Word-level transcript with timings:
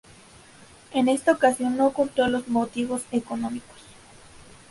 En 0.93 1.07
esta 1.09 1.31
ocasión 1.31 1.77
no 1.77 1.85
ocultó 1.85 2.27
los 2.27 2.47
motivos 2.47 3.03
económicos. 3.11 3.77